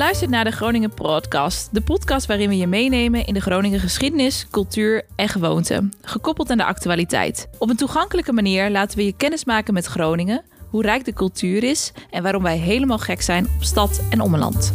[0.00, 3.80] Je luistert naar de Groningen Podcast, de podcast waarin we je meenemen in de Groningen
[3.80, 7.48] geschiedenis, cultuur en gewoonten, gekoppeld aan de actualiteit.
[7.58, 11.64] Op een toegankelijke manier laten we je kennis maken met Groningen, hoe rijk de cultuur
[11.64, 14.74] is en waarom wij helemaal gek zijn op stad en ommeland.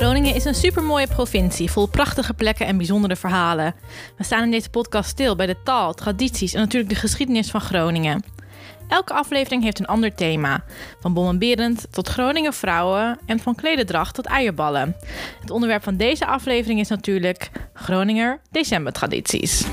[0.00, 3.74] Groningen is een supermooie provincie, vol prachtige plekken en bijzondere verhalen.
[4.16, 7.60] We staan in deze podcast stil bij de taal, tradities en natuurlijk de geschiedenis van
[7.60, 8.22] Groningen.
[8.88, 10.64] Elke aflevering heeft een ander thema.
[11.00, 14.96] Van bommenberend tot Groningen vrouwen en van klededracht tot eierballen.
[15.40, 19.64] Het onderwerp van deze aflevering is natuurlijk Groninger decembertradities.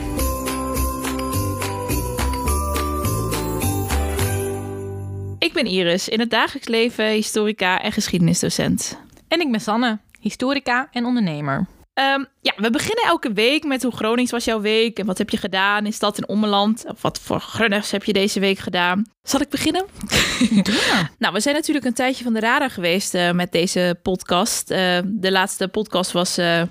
[5.40, 9.06] Ik ben Iris, in het dagelijks leven historica en geschiedenisdocent.
[9.28, 11.68] En ik ben Sanne, historica en ondernemer.
[11.98, 15.30] Ehm, ja, we beginnen elke week met hoe Gronings was jouw week en wat heb
[15.30, 16.86] je gedaan in stad en ommeland.
[16.88, 19.06] Of wat voor grunners heb je deze week gedaan?
[19.24, 19.86] Zal ik beginnen?
[20.64, 21.10] Ja.
[21.20, 24.72] nou, we zijn natuurlijk een tijdje van de radar geweest eh, met deze podcast.
[24.72, 26.62] Eh, de laatste podcast was eh,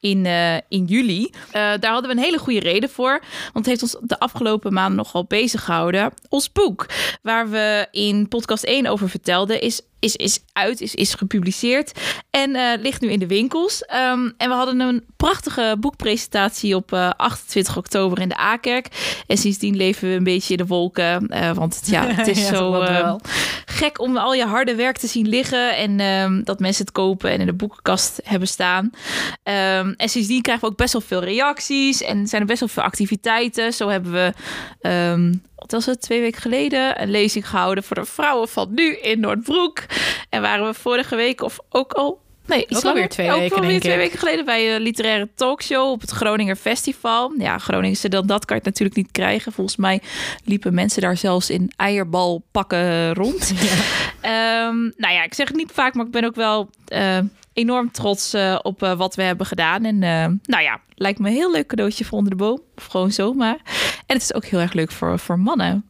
[0.00, 0.26] in,
[0.68, 1.30] in juli.
[1.52, 3.22] Daar hadden we een hele goede reden voor.
[3.52, 6.12] Want het heeft ons de afgelopen maanden nogal bezig gehouden.
[6.28, 6.86] Ons boek,
[7.22, 11.92] waar we in podcast 1 over vertelden, is, is, is uit, is, is gepubliceerd.
[12.30, 13.84] En eh, ligt nu in de winkels.
[13.84, 18.88] Ehm, en we hadden een prachtige boekpresentatie op eh, 28 oktober in de A-kerk.
[19.26, 21.28] En sindsdien leven we een beetje in de wolken.
[21.28, 23.20] eh, want het, ja, het is Ja, zo eh, wel.
[23.66, 25.76] gek om al je harde werk te zien liggen.
[25.76, 28.90] En ehm, dat mensen het kopen en in de boekenkast hebben staan.
[29.42, 32.02] Ehm, en sindsdien krijgen we ook best wel veel reacties.
[32.02, 33.72] En zijn er best wel veel activiteiten.
[33.72, 34.32] Zo hebben we,
[34.80, 35.32] ehm,
[35.62, 37.02] wat was het, twee weken geleden...
[37.02, 39.84] een lezing gehouden voor de vrouwen van nu in Noordbroek.
[40.28, 42.20] En waren we vorige week of ook al...
[42.46, 43.08] Nee, iets Ook alweer langer.
[43.08, 46.56] twee ook weken, alweer denk twee weken geleden bij een literaire talkshow op het Groninger
[46.56, 47.32] Festival.
[47.38, 49.52] Ja, Groningse dan dat kan je natuurlijk niet krijgen.
[49.52, 50.00] Volgens mij
[50.44, 53.52] liepen mensen daar zelfs in eierbalpakken rond.
[54.20, 57.18] Ehm, nou ja, ik zeg het niet vaak, maar ik ben ook wel eh,
[57.52, 59.84] enorm trots eh, op eh, wat we hebben gedaan.
[59.84, 62.60] En eh, nou ja, lijkt me een heel leuk cadeautje voor onder de boom.
[62.76, 63.60] Of gewoon zomaar.
[64.06, 65.86] En het is ook heel erg leuk voor, voor mannen.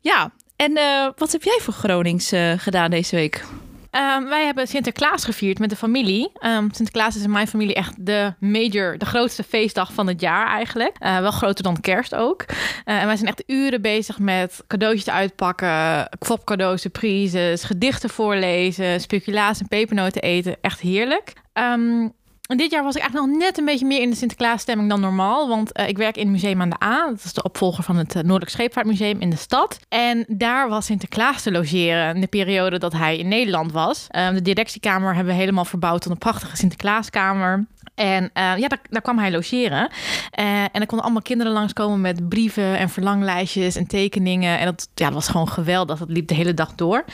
[0.00, 0.72] Ja, en
[1.16, 3.44] wat heb jij voor Gronings gedaan deze week?
[3.90, 6.30] Ehm, wij hebben Sinterklaas gevierd met de familie.
[6.34, 10.46] Ehm, Sinterklaas is in mijn familie echt de major, de grootste feestdag van het jaar
[10.46, 10.96] eigenlijk.
[10.98, 12.44] Eh, wel groter dan kerst ook.
[12.84, 19.60] Eh, en wij zijn echt uren bezig met cadeautjes uitpakken, kwopcadeaus, surprises, gedichten voorlezen, speculaas
[19.60, 20.56] en pepernoten eten.
[20.60, 21.32] Echt heerlijk.
[21.52, 22.08] Ehm,
[22.50, 25.00] en dit jaar was ik eigenlijk nog net een beetje meer in de Sinterklaasstemming dan
[25.00, 25.48] normaal.
[25.48, 27.06] Want eh, ik werk in het Museum aan de A.
[27.08, 29.78] Dat is de opvolger van het eh, Noordelijk Scheepvaartmuseum in de stad.
[29.88, 34.06] En daar was Sinterklaas te logeren in de periode dat hij in Nederland was.
[34.08, 37.66] Eh, de directiekamer hebben we helemaal verbouwd tot een prachtige Sinterklaaskamer.
[37.94, 39.90] En eh, ja, daar, kwam hij logeren.
[40.30, 44.58] En er konden allemaal kinderen langskomen met brieven en verlanglijstjes en tekeningen.
[44.58, 45.98] En dat, ja, dat was gewoon geweldig.
[45.98, 47.04] Dat liep de hele dag door.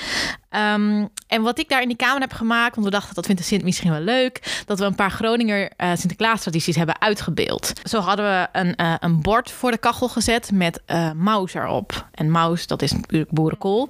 [0.48, 3.40] Ehm, en wat ik daar in die kamer heb gemaakt, want we dachten dat vindt
[3.40, 7.72] de Sint misschien wel leuk, dat we een paar Groninger eh Sinterklaas tradities hebben uitgebeeld.
[7.82, 12.06] Zo hadden we een, eh, een bord voor de kachel gezet met eh maus erop.
[12.14, 13.88] En maus, dat is natuurlijk boerenkool.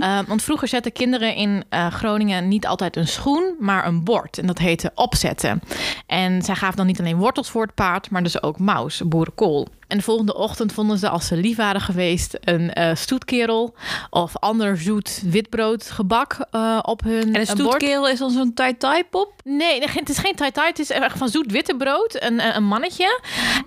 [0.00, 4.38] Eh, want vroeger zetten kinderen in Groningen niet altijd een schoen, maar een bord.
[4.38, 5.62] En dat heette opzetten.
[6.06, 9.68] En zij gaven dan niet alleen wortels voor het paard, maar dus ook maus, boerenkool.
[9.92, 13.74] En de volgende ochtend vonden ze, als ze lief waren geweest, een eh, stoetkerel
[14.10, 18.54] of ander zoet witbrood gebak eh, op hun En een eh, stoetkerel is dan zo'n
[18.54, 19.32] tai-tai pop?
[19.44, 20.68] Nee, het is geen tai-tai.
[20.68, 22.16] Het is echt van zoet witte brood.
[22.22, 23.20] Een, een mannetje.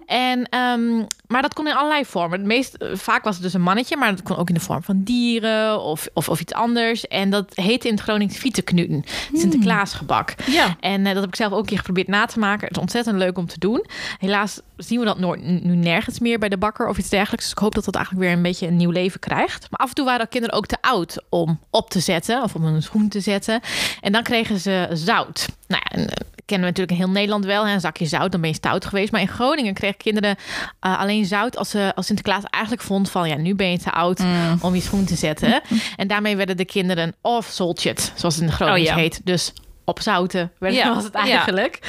[0.06, 0.98] En, ehm,
[1.28, 2.40] maar dat kon in allerlei vormen.
[2.40, 3.98] Het meest, vaak was het dus een mannetje.
[3.98, 7.08] Maar dat kon ook in de vorm van dieren of, of, of iets anders.
[7.08, 9.04] En dat heette in het Gronings Vieteknuten.
[9.34, 10.34] Sinterklaasgebak.
[10.46, 10.76] Ja.
[10.80, 12.68] En dat heb ik zelf ook een keer geprobeerd na te maken.
[12.68, 13.86] Het is ontzettend leuk om te doen.
[14.18, 17.44] Helaas zien we dat noor- nu nergens meer bij de bakker of iets dergelijks.
[17.44, 19.68] Dus ik hoop dat dat eigenlijk weer een beetje een nieuw leven krijgt.
[19.70, 22.64] Maar af en toe waren kinderen ook te oud om op te zetten of om
[22.64, 23.60] een schoen te zetten.
[24.02, 25.48] En dan kregen ze zout.
[25.68, 26.16] Nou ja, en, eh,
[26.46, 27.68] kennen we natuurlijk in heel Nederland wel.
[27.68, 27.74] Hè?
[27.74, 29.12] Een zakje zout, dan ben je stout geweest.
[29.12, 30.36] Maar in Groningen kregen kinderen
[30.80, 33.30] eh, alleen zout als, ze als Sinterklaas eigenlijk vond van...
[33.30, 34.22] ja, nu ben je te oud
[34.62, 35.62] om je schoen te zetten.
[35.96, 39.02] en daarmee werden de kinderen of soltjet, zoals het in de Gronings Oh ja.
[39.02, 39.22] heet.
[39.24, 39.54] Dus
[39.86, 41.20] opzouten werd, Ja, was het ja.
[41.20, 41.80] eigenlijk.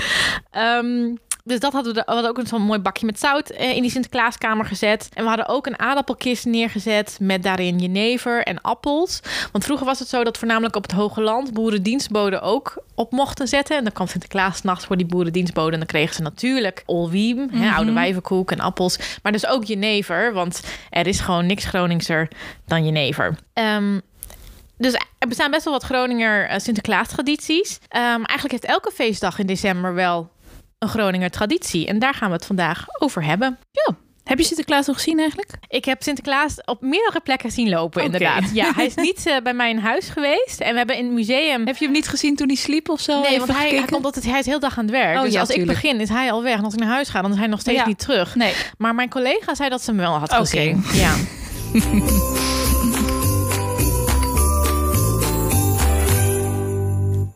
[1.46, 3.82] Dus dat hadden we, we hadden ook een zo'n mooi bakje met zout eh, in
[3.82, 5.08] die Sinterklaaskamer gezet.
[5.14, 9.20] En we hadden ook een aardappelkist neergezet met daarin jenever en appels.
[9.52, 13.48] Want vroeger was het zo dat voornamelijk op het Hoge Land boerendienstboden ook op mochten
[13.48, 13.76] zetten.
[13.76, 15.72] En dan kwam Sinterklaas nachts voor die boerendienstboden.
[15.72, 18.98] En dan kregen ze natuurlijk olwiem, hè, oude wijvenkoek en appels.
[19.22, 20.60] Maar dus ook jenever, want
[20.90, 22.28] er is gewoon niks Groningser
[22.64, 23.38] dan jenever.
[23.52, 23.98] Ehm,
[24.78, 27.78] dus er bestaan best wel wat Groninger eh, Sinterklaas-tradities.
[27.88, 30.30] Ehm, eigenlijk heeft elke feestdag in december wel
[30.78, 31.86] een Groninger traditie.
[31.86, 33.58] En daar gaan we het vandaag over hebben.
[33.70, 33.94] Ja,
[34.24, 35.50] Heb je Sinterklaas nog gezien eigenlijk?
[35.68, 38.50] Ik heb Sinterklaas op meerdere plekken zien lopen, inderdaad.
[38.52, 40.60] Ja, hij is niet eh, bij mij in huis geweest.
[40.60, 41.66] En we hebben in het museum...
[41.66, 43.20] Heb je hem niet gezien toen hij sliep of zo?
[43.20, 45.16] Nee, Even want hij, hij komt altijd, hij is heel dag aan het werk.
[45.16, 45.70] Oh, dus ja, als tuurlijk.
[45.70, 46.56] ik begin, is hij al weg.
[46.58, 47.86] En als ik naar huis ga, dan is hij nog steeds Ja.
[47.86, 48.34] niet terug.
[48.34, 48.52] Nee.
[48.78, 50.38] Maar mijn collega zei dat ze hem wel had Oké.
[50.40, 50.84] gezien.
[50.92, 51.14] Ja.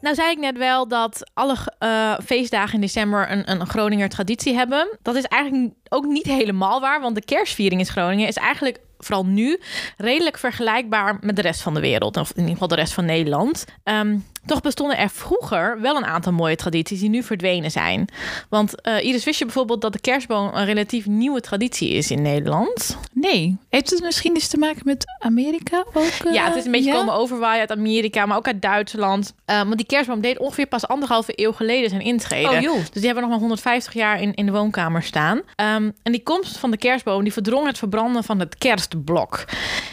[0.00, 4.54] Nou zei ik net wel dat alle eh, feestdagen in december een, een Groninger traditie
[4.54, 4.98] hebben.
[5.02, 9.26] Dat is eigenlijk ook niet helemaal waar, want de kerstviering in Groningen is eigenlijk vooral
[9.26, 9.60] nu
[9.96, 12.16] redelijk vergelijkbaar met de rest van de wereld.
[12.16, 13.64] Of in ieder geval de rest van Nederland.
[13.84, 18.08] Ehm, toch bestonden er vroeger wel een aantal mooie tradities die nu verdwenen zijn.
[18.48, 22.22] Want eh, Iris, wist je bijvoorbeeld dat de kerstboom een relatief nieuwe traditie is in
[22.22, 22.98] Nederland?
[23.12, 23.56] Nee.
[23.68, 26.04] Heeft het misschien iets te maken met Amerika ook?
[26.24, 26.96] eh, Ja, het is een beetje ja?
[26.96, 29.34] komen overwaaien uit Amerika, maar ook uit Duitsland.
[29.44, 32.50] Eh, want die kerstboom deed ongeveer pas anderhalve eeuw geleden zijn intreden.
[32.50, 32.76] Oh, joh.
[32.76, 35.40] Dus die hebben nog maar 150 jaar in, in de woonkamer staan.
[35.56, 39.44] Ehm, en die komst van de kerstboom die verdrong het verbranden van het kerstblok.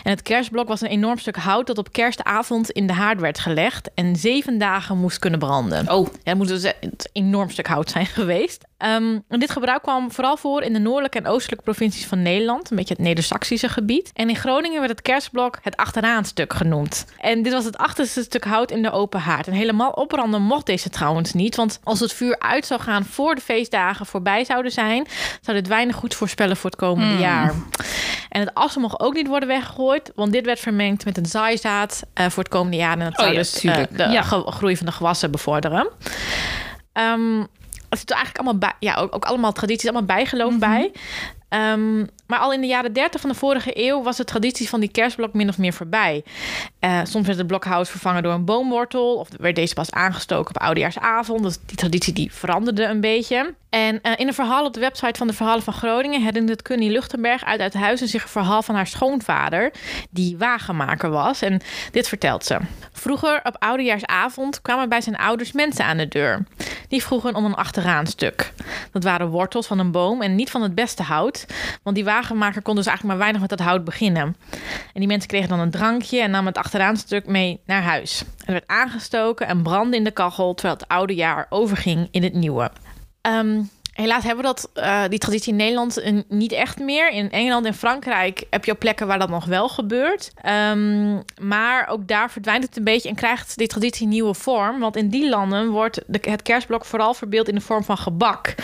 [0.03, 3.39] En het kerstblok was een enorm stuk hout dat op kerstavond in de haard werd
[3.39, 5.91] gelegd en zeven dagen moest kunnen branden.
[5.91, 8.65] Oh, Ja, het moet dus een enorm stuk hout zijn geweest.
[8.77, 12.69] Ehm, en dit gebruik kwam vooral voor in de noordelijke en oostelijke provincies van Nederland.
[12.71, 14.11] Een beetje het Neder-Saxische gebied.
[14.13, 17.05] En in Groningen werd het kerstblok het achteraanstuk genoemd.
[17.19, 19.47] En dit was het achterste stuk hout in de open haard.
[19.47, 21.55] En helemaal opbranden mocht deze trouwens niet.
[21.55, 25.07] Want als het vuur uit zou gaan voor de feestdagen voorbij zouden zijn...
[25.41, 27.19] zou dit weinig goed voorspellen voor het komende Hmm.
[27.21, 27.53] jaar.
[28.29, 30.11] En het assen mocht ook niet worden weggegooid.
[30.15, 32.91] Want dit werd vermengd met een zaaizaad eh, voor het komende jaar.
[32.97, 34.21] En dat Oh zou ja, dus eh, de Ja.
[34.21, 35.87] groei van de gewassen bevorderen.
[36.93, 37.43] Ehm
[37.89, 40.59] er zit eigenlijk allemaal bij, ja, ook, ook allemaal tradities, allemaal bijgeloof Mhm.
[40.59, 40.91] bij.
[41.49, 44.79] Ehm, maar al in de jaren 30 van de vorige eeuw was de traditie van
[44.79, 46.23] die kerstblok min of meer voorbij.
[46.79, 50.61] Eh, soms werd het blokhout vervangen door een boomwortel, of werd deze pas aangestoken op
[50.61, 51.43] oudejaarsavond.
[51.43, 53.55] Dus die traditie die veranderde een beetje.
[53.69, 56.91] En eh, in een verhaal op de website van de Verhalen van Groningen herinnert Kunny
[56.91, 59.71] Luchtenberg uit uit huizen zich een verhaal van haar schoonvader,
[60.09, 61.41] die wagenmaker was.
[61.41, 62.57] En dit vertelt ze.
[62.91, 66.45] Vroeger op oudejaarsavond kwamen bij zijn ouders mensen aan de deur.
[66.87, 68.53] Die vroegen om een achteraanstuk.
[68.91, 71.45] Dat waren wortels van een boom en niet van het beste hout.
[71.83, 74.35] Want die wagenmaker kon dus eigenlijk maar weinig met dat hout beginnen.
[74.93, 78.23] En die mensen kregen dan een drankje en namen het achteraanstuk mee naar huis.
[78.45, 82.33] Er werd aangestoken en brandde in de kachel terwijl het oude jaar overging in het
[82.33, 82.71] nieuwe.
[83.21, 83.61] Ehm,
[84.01, 87.09] helaas hebben we dat, eh, die traditie in Nederland eh, niet echt meer.
[87.11, 90.31] In Engeland en Frankrijk heb je ook plekken waar dat nog wel gebeurt.
[90.41, 94.79] Ehm, maar ook daar verdwijnt het een beetje en krijgt die traditie een nieuwe vorm.
[94.79, 98.55] Want in die landen wordt de, het kerstblok vooral verbeeld in de vorm van gebak.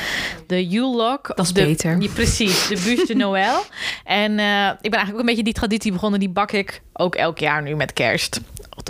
[0.48, 1.22] De Yule log.
[1.22, 2.00] Dat is de, beter.
[2.00, 3.64] die- precies, de bûche de Noël.
[4.04, 6.20] En eh, ik ben eigenlijk ook een beetje die traditie begonnen.
[6.20, 8.42] Die bak ik ook elk jaar nu met kerst.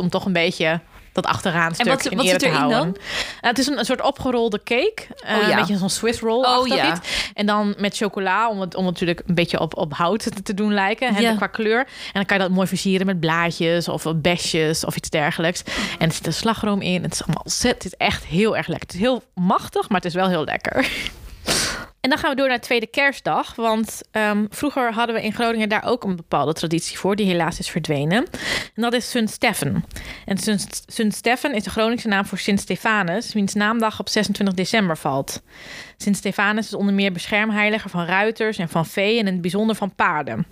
[0.01, 0.79] Om toch een beetje
[1.13, 2.79] dat achteraan stuk En wat- in wat zit te erin houden.
[2.79, 2.87] dan?
[2.91, 2.97] Nou,
[3.41, 4.93] het is een, een soort opgerolde cake.
[5.25, 5.49] Eh, Oh ja.
[5.51, 6.91] Een beetje zo'n Swiss roll Oh ja.
[6.91, 6.99] iets.
[7.33, 10.43] En dan met chocola, om het, om het natuurlijk een beetje op, op hout te,
[10.43, 11.13] te doen lijken.
[11.13, 11.35] hè, Ja.
[11.35, 11.79] qua kleur.
[11.79, 15.63] En dan kan je dat mooi versieren met blaadjes of besjes of iets dergelijks.
[15.99, 17.03] En er zit een slagroom in.
[17.03, 17.83] Het is allemaal ontzettend.
[17.83, 18.87] Het is echt heel erg lekker.
[18.87, 20.87] Het is heel machtig, maar het is wel heel lekker.
[22.03, 23.55] En dan gaan we door naar tweede kerstdag.
[23.55, 27.59] Want ehm, vroeger hadden we in Groningen daar ook een bepaalde traditie voor, die helaas
[27.59, 28.25] is verdwenen.
[28.75, 29.85] En dat is Sint Steffen.
[30.25, 30.37] En
[30.87, 35.41] Sint Steffen is de Groningse naam voor Sint Stefanus, wiens naamdag op 26 december valt.
[35.97, 39.75] Sint Stefanus is onder meer beschermheiliger van ruiters en van vee en in het bijzonder
[39.75, 40.45] van paarden.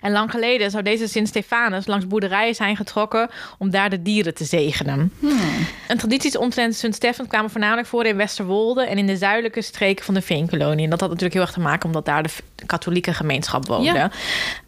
[0.00, 4.34] En lang geleden zou deze Sint Stefanus langs boerderijen zijn getrokken om daar de dieren
[4.34, 5.12] te zegenen.
[5.86, 10.04] En tradities omtrent Sint Stefan kwamen voornamelijk voor in Westerwolde en in de zuidelijke streken
[10.04, 10.84] van de Veenkolonie.
[10.84, 12.30] En dat had natuurlijk heel erg te maken omdat daar de
[12.66, 13.84] katholieke gemeenschap woonde.
[13.92, 14.10] Ja.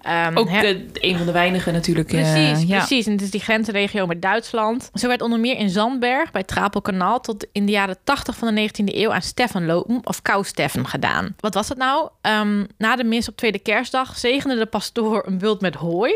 [0.02, 2.12] Ehm, Ook de, een van de weinigen natuurlijk.
[2.12, 2.76] eh, Precies, ja.
[2.76, 3.06] precies.
[3.06, 4.90] En het is die grensregio met Duitsland.
[4.94, 8.68] Zo werd onder meer in Zandberg bij Trapelkanaal tot in de jaren 80 van de
[8.68, 11.34] 19e eeuw aan Steffen lopen of Kousteffen gedaan.
[11.40, 12.08] Wat was dat nou?
[12.20, 16.14] Ehm, na de mis op tweede kerstdag zegende de pastoor een bult met hooi.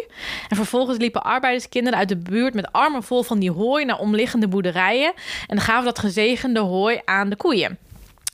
[0.48, 4.48] En vervolgens liepen arbeiderskinderen uit de buurt met armen vol van die hooi naar omliggende
[4.48, 5.12] boerderijen.
[5.46, 7.78] En gaven dat gezegende hooi aan de koeien.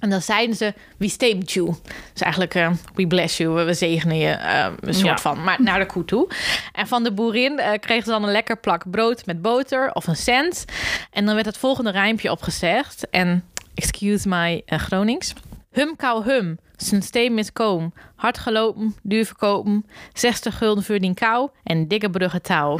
[0.01, 1.75] En dan zeiden ze, we steamed you.
[2.13, 5.19] Dus eigenlijk, eh, we bless you, we- zegenen je, eh, een soort Ja.
[5.19, 6.29] van, maar naar de koe toe.
[6.73, 10.07] En van de boerin eh, kregen ze dan een lekker plak brood met boter of
[10.07, 10.65] een cent.
[11.11, 13.11] En dan werd het volgende rijmpje opgezegd.
[13.11, 15.33] En, excuse my Gronings.
[15.73, 17.93] Hum kou hum, zijn steen is koom.
[18.17, 19.87] Hard gelopen, duur verkopen.
[20.13, 22.77] 60 gulden voor die kou en dikke bruggen touw.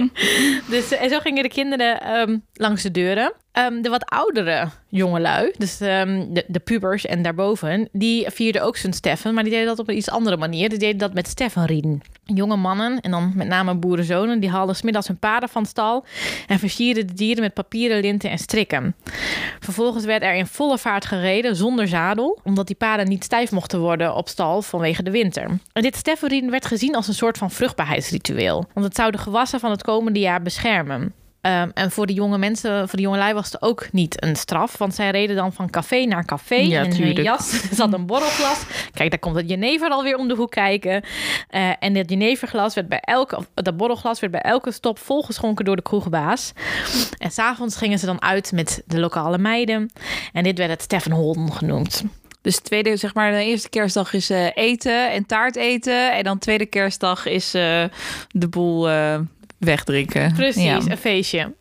[0.70, 3.32] dus, eh, en zo gingen de kinderen ehm, langs de deuren.
[3.54, 8.76] Ehm, de wat oudere jongelui, dus ehm, de, de pubers en daarboven, die vierden ook
[8.76, 10.68] zijn Steffen, maar die deden dat op een iets andere manier.
[10.68, 12.00] Die deden dat met Steffenrieden.
[12.24, 16.04] Jonge mannen, en dan met name boerenzonen, die haalden smiddags hun paarden van stal
[16.46, 18.96] en versierden de dieren met papieren linten en strikken.
[19.60, 23.80] Vervolgens werd er in volle vaart gereden zonder zadel, omdat die paarden niet stijf mochten
[23.80, 25.58] worden op stal vanwege de winter.
[25.72, 29.60] En dit Steffenrieden werd gezien als een soort van vruchtbaarheidsritueel, want het zou de gewassen
[29.60, 31.14] van het komende jaar beschermen.
[31.46, 34.78] Um, en voor de jonge mensen, voor de jongelui was het ook niet een straf.
[34.78, 36.54] Want zij reden dan van café naar café.
[36.54, 37.16] Ja, in tuurlijk.
[37.16, 38.64] hun jas zat een borrelglas.
[38.92, 41.04] Kijk, daar komt het jenever alweer om de hoek kijken.
[41.50, 45.76] Uh, en dat jeneverglas werd bij elke, dat borrelglas werd bij elke stop volgeschonken door
[45.76, 46.52] de kroegbaas.
[47.18, 49.90] En s'avonds gingen ze dan uit met de lokale meiden.
[50.32, 52.04] En dit werd het Steffenholden genoemd.
[52.44, 56.12] Dus tweede, zeg maar, de eerste kerstdag is uh, eten en taart eten.
[56.12, 57.84] En dan tweede kerstdag is uh,
[58.30, 59.18] de boel uh,
[59.58, 60.32] wegdrinken.
[60.32, 60.80] Precies, ja.
[60.88, 61.52] een feestje.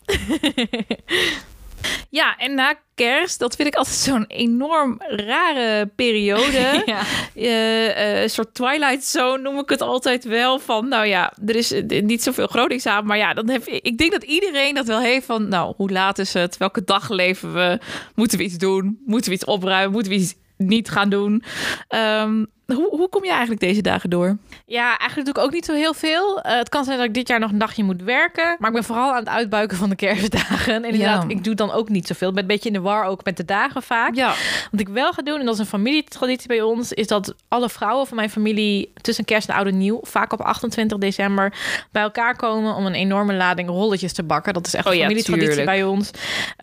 [2.20, 6.84] ja, en na kerst, dat vind ik altijd zo'n enorm rare periode.
[6.86, 7.02] ja.
[7.36, 10.60] uh, een soort Twilight Zone noem ik het altijd wel.
[10.60, 13.06] Van, nou ja, er is niet zoveel Gronings aan.
[13.06, 15.48] Maar ja, dan heb, ik denk dat iedereen dat wel heeft van...
[15.48, 16.58] nou, hoe laat is het?
[16.58, 17.80] Welke dag leven we?
[18.16, 19.00] Moeten we iets doen?
[19.06, 19.92] Moeten we iets opruimen?
[19.92, 20.36] Moeten we iets
[20.68, 21.44] niet gaan doen?
[21.90, 24.38] Um, hoe, hoe kom je eigenlijk deze dagen door?
[24.66, 26.38] Ja, eigenlijk doe ik ook niet zo heel veel.
[26.38, 28.56] Uh, het kan zijn dat ik dit jaar nog een dagje moet werken.
[28.60, 30.74] Maar ik ben vooral aan het uitbuiken van de kerstdagen.
[30.74, 31.30] En inderdaad, ja.
[31.30, 32.28] ik doe dan ook niet zoveel.
[32.28, 34.16] Ik ben een beetje in de war ook met de dagen vaak.
[34.16, 34.34] Ja.
[34.72, 36.94] Wat ik wel ga doen, en dat is een familietraditie bij ons...
[36.94, 40.00] is dat alle vrouwen van mijn familie tussen kerst en oud en nieuw...
[40.02, 41.54] vaak op 28 december
[41.92, 42.76] bij elkaar komen...
[42.76, 44.54] om een enorme lading rolletjes te bakken.
[44.54, 46.12] Dat is echt oh, een familietraditie bij ons.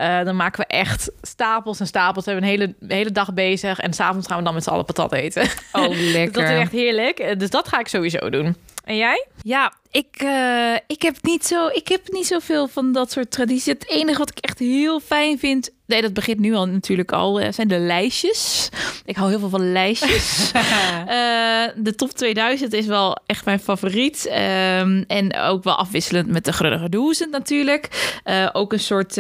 [0.01, 2.25] Uh, dan maken we echt stapels en stapels.
[2.25, 3.79] We hebben een hele, hele dag bezig.
[3.79, 5.49] En s'avonds gaan we dan met z'n allen patat eten.
[5.73, 6.33] Oh, lekker.
[6.43, 7.39] Dat is echt heerlijk.
[7.39, 8.57] Dus dat ga ik sowieso doen.
[8.85, 9.27] En jij?
[9.43, 13.65] Ja, ik, uh, ik, heb niet zo, ik heb niet zoveel van dat soort tradities.
[13.65, 15.71] Het enige wat ik echt heel fijn vind...
[15.87, 17.53] Nee, dat begint nu al natuurlijk al.
[17.53, 18.69] zijn de lijstjes.
[19.05, 20.53] Ik hou heel veel van lijstjes.
[20.55, 20.63] uh,
[21.87, 24.27] de top 2000 is wel echt mijn favoriet.
[24.27, 28.19] Um, en ook wel afwisselend met de Grunige Doezen natuurlijk.
[28.25, 29.15] Uh, ook een soort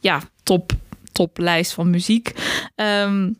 [0.00, 0.72] ja, top,
[1.12, 2.32] toplijst van muziek.
[2.76, 3.38] Um,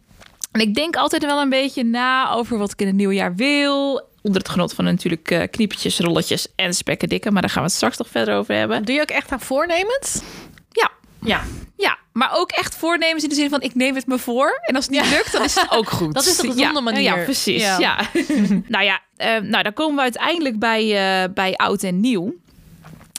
[0.57, 3.35] en ik denk altijd wel een beetje na over wat ik in het nieuwe jaar
[3.35, 4.09] wil.
[4.23, 7.31] Onder het genot van natuurlijk uh, kniepetjes, rolletjes en spekken dikke.
[7.31, 8.85] Maar daar gaan we het straks nog verder over hebben.
[8.85, 10.23] Doe je ook echt aan voornemens?
[10.71, 10.91] Ja.
[11.23, 11.43] Ja.
[11.77, 14.61] Ja, maar ook echt voornemens in de zin van ik neem het me voor.
[14.63, 16.15] En als het niet lukt, dan is het ook goed.
[16.15, 17.03] Dat is een gezonde ja, manier.
[17.03, 17.63] Ja, precies.
[17.63, 17.79] Ja.
[17.79, 17.99] ja.
[18.69, 22.35] nou ja, uh, nou, dan komen we uiteindelijk bij, uh, bij oud en nieuw.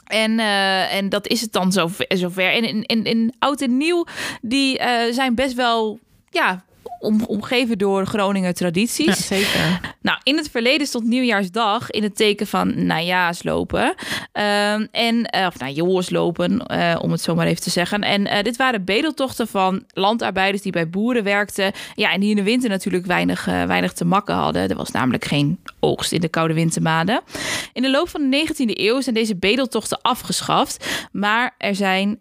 [0.06, 2.06] En, uh, en dat is het dan zover.
[2.08, 2.52] zover.
[2.52, 4.06] En in, in, in oud en nieuw,
[4.40, 4.80] die
[5.10, 5.98] zijn best wel...
[6.30, 6.64] Ja,
[6.98, 9.06] om, omgeven door Groninger tradities.
[9.06, 9.96] Ja, zeker.
[10.00, 13.94] Nou, in het verleden stond Nieuwjaarsdag in het teken van najaarslopen.
[14.34, 18.00] Uh, en, uh, of joorslopen, uh, om het zo maar even te zeggen.
[18.00, 21.72] En uh, dit waren bedeltochten van landarbeiders die bij boeren werkten.
[21.94, 24.68] Ja, en die in de winter natuurlijk weinig, weinig te makken hadden.
[24.68, 27.20] Er was namelijk geen oogst in de koude wintermaanden.
[27.72, 31.06] In de loop van de 19e eeuw zijn deze bedeltochten afgeschaft.
[31.12, 32.18] Maar er zijn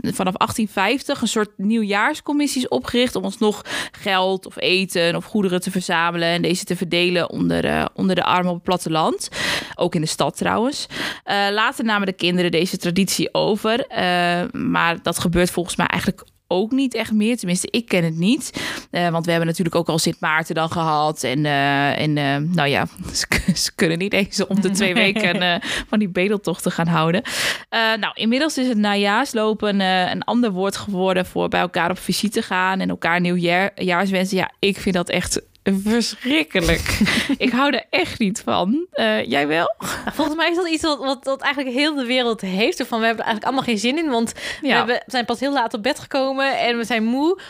[0.00, 5.70] vanaf 1850 een soort nieuwjaarscommissies opgericht om ons nog geld of eten of goederen te
[5.70, 9.28] verzamelen en deze te verdelen onder, uh, onder de armen op het platteland.
[9.74, 10.86] Ook in de stad trouwens.
[10.90, 13.84] Uh, later namen de kinderen deze traditie over.
[13.90, 17.36] Uh, maar dat gebeurt volgens mij eigenlijk ook niet echt meer.
[17.36, 18.62] Tenminste, ik ken het niet.
[18.90, 21.22] Uh, want we hebben natuurlijk ook al Sint Maarten dan gehad.
[21.22, 25.62] En, uh, en uh, nou ja, ze, ze, kunnen niet eens om de twee weken
[25.88, 27.22] van die bedeltochten gaan houden.
[27.70, 32.80] nou, inmiddels is het najaarslopen een ander woord geworden voor bij elkaar op visite gaan
[32.80, 34.36] en elkaar nieuwjaarswensen.
[34.36, 35.40] Ja, ik vind dat echt
[35.78, 36.98] verschrikkelijk.
[37.38, 38.86] ik hou er echt niet van.
[38.92, 39.74] Uh, jij wel?
[40.12, 42.76] Volgens mij is dat iets wat, wat, wat, eigenlijk heel de wereld heeft.
[42.86, 44.10] Van we hebben er eigenlijk allemaal geen zin in.
[44.10, 44.68] Want ja.
[44.68, 47.40] we hebben, zijn pas heel laat op bed gekomen en we zijn moe.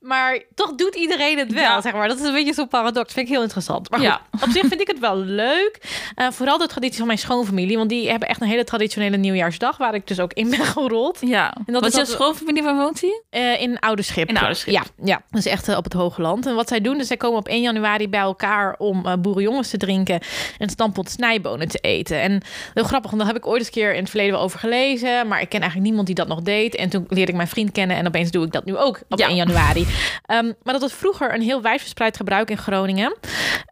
[0.00, 1.80] Maar toch doet iedereen het wel, ja.
[1.80, 2.08] zeg maar.
[2.08, 3.12] Dat is een beetje zo'n paradox.
[3.12, 3.90] Vind ik heel interessant.
[3.90, 4.20] Maar goed, ja.
[4.40, 5.78] op zich vind ik het wel leuk.
[6.16, 7.76] Uh, vooral de traditie van mijn schoonfamilie.
[7.76, 9.76] Want die hebben echt een hele traditionele nieuwjaarsdag.
[9.76, 11.18] Waar ik dus ook in ben gerold.
[11.20, 11.54] Ja.
[11.66, 13.22] En dat wat is jouw schoonfamilie van woont hier?
[13.30, 14.28] Uh, in Oude Schip.
[14.28, 14.72] In Oude Schip.
[14.72, 15.22] Ja, ja.
[15.30, 16.46] Dus echt op het hoge land.
[16.46, 19.70] En wat zij doen, dus zij komen op 1 januari bij elkaar om uh, boerenjongens
[19.70, 20.20] te drinken
[20.58, 22.20] en stampot snijbonen te eten.
[22.20, 22.42] En
[22.74, 24.58] heel grappig, want daar heb ik ooit eens een keer in het verleden wel over
[24.58, 26.74] gelezen, maar ik ken eigenlijk niemand die dat nog deed.
[26.74, 29.18] En toen leerde ik mijn vriend kennen en opeens doe ik dat nu ook op
[29.18, 29.26] ja.
[29.26, 29.80] 1 januari.
[29.80, 33.16] Um, maar dat was vroeger een heel wijdverspreid gebruik in Groningen.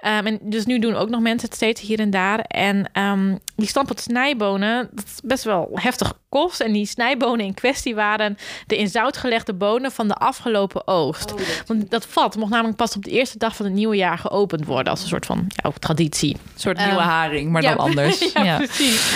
[0.06, 2.38] Um, en dus nu doen ook nog mensen het steeds hier en daar.
[2.38, 6.60] En um, die stampot snijbonen, dat is best wel heftig kost.
[6.60, 11.32] En die snijbonen in kwestie waren de in zout gelegde bonen van de afgelopen oogst.
[11.32, 14.18] Oh, Want dat vat mocht namelijk pas op de eerste dag van het nieuwe jaar
[14.18, 16.34] geopend worden als een soort van ja, ook traditie.
[16.34, 18.32] Een soort nieuwe Ehm, haring, maar ja, dan anders.
[18.32, 19.12] ja, precies.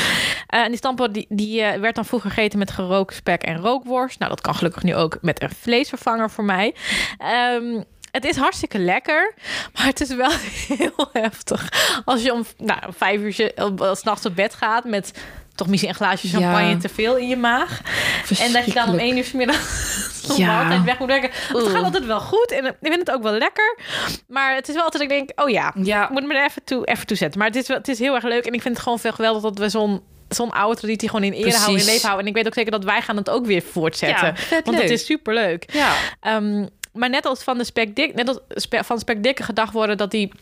[0.46, 3.56] Eh, en die stamppot die, die eh, werd dan vroeger gegeten met gerookt spek en
[3.56, 4.18] rookworst.
[4.18, 6.74] Nou, dat kan gelukkig nu ook met een vleesvervanger voor mij.
[7.18, 9.34] Ehm, het is hartstikke lekker,
[9.74, 10.30] maar het is wel
[10.78, 11.68] heel heftig.
[12.04, 15.12] Als je om nou, vijf uur eh, 's nachts op bed gaat met
[15.56, 16.32] toch misschien een glaasje Ja.
[16.38, 17.80] champagne te veel in je maag.
[18.38, 20.46] En dat je dan om één uur 's middags zo'n Ja.
[20.46, 21.30] maaltijd weg moet werken.
[21.32, 23.78] Het gaat altijd wel goed en ik vind het ook wel lekker.
[24.28, 26.64] Maar het is wel altijd ik denk, oh ja, Ja, ik moet me er even
[26.64, 27.38] toe, even toe zetten.
[27.38, 28.46] Maar het is, wel, het is heel erg leuk.
[28.46, 31.32] En ik vind het gewoon veel geweldig dat we zo'n zo'n oude traditie gewoon in
[31.32, 31.60] ere Precies.
[31.60, 32.22] houden, in leven houden.
[32.24, 34.34] En ik weet ook zeker dat wij gaan het ook weer voortzetten.
[34.50, 35.64] Ja, want het is super leuk.
[35.72, 35.92] ja.
[36.92, 40.32] maar net als van de spekdik, net als spe- van spekdikke gedacht worden dat die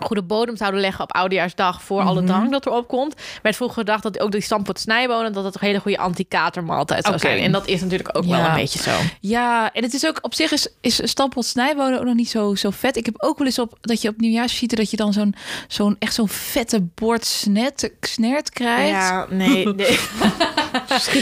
[0.00, 2.26] goede bodem zouden leggen op oudejaarsdag voor alle Mhm.
[2.30, 3.14] drank dat erop komt.
[3.42, 7.18] Werd vroeger gedacht dat ook die stampot snijbonen dat het een hele goede anti-katermaaltijd zou
[7.18, 7.38] zijn.
[7.38, 8.36] En dat is natuurlijk ook Ja.
[8.36, 8.90] wel een beetje zo.
[9.20, 12.54] Ja, en het is ook op zich is, is stampot snijwonen ook nog niet zo,
[12.54, 12.96] zo vet.
[12.96, 15.34] Ik heb ook wel eens op dat je op nieuwjaarsvisite dat je dan zo'n
[15.68, 18.90] zo'n echt zo'n vette bord snet, snert krijgt.
[18.90, 19.66] Ja, nee.
[19.74, 19.98] nee.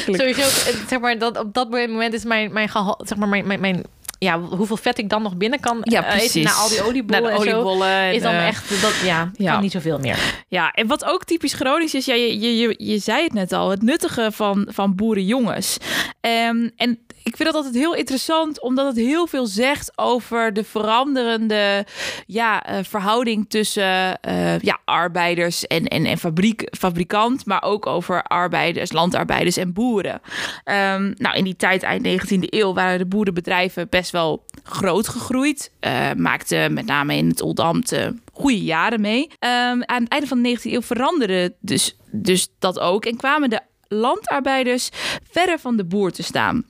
[0.06, 2.68] Sowieso, eh, zeg maar, dat, op dat moment is mijn, mijn,
[2.98, 3.82] zeg maar, mijn, mijn, mijn,
[4.18, 6.44] ja, hoeveel vet ik dan nog binnen kan Ja, eh, eten precies.
[6.44, 9.52] na al die oliebollen de en zo, en, is dan eh, echt, dat, ja, ja.
[9.52, 10.44] kan niet zoveel meer.
[10.48, 13.52] Ja, en wat ook typisch Gronings is, ja, je, je, je, je zei het net
[13.52, 15.76] al, het nuttige van, van boerenjongens.
[16.20, 20.64] Ehm, en ik vind dat altijd heel interessant, omdat het heel veel zegt over de
[20.64, 21.86] veranderende
[22.26, 28.22] ja, eh, verhouding tussen eh, ja, arbeiders en, en, en fabriek, fabrikant, maar ook over
[28.22, 30.20] arbeiders, landarbeiders en boeren.
[30.64, 35.72] Ehm, nou, in die tijd, eind 19e eeuw, waren de boerenbedrijven best wel groot gegroeid.
[35.80, 37.96] Eh maakten met name in het Oldambt
[38.32, 39.30] goede jaren mee.
[39.38, 43.50] Ehm, aan het einde van de 19e eeuw veranderde dus, dus dat ook en kwamen
[43.50, 44.90] de landarbeiders
[45.30, 46.64] verder van de boer te staan.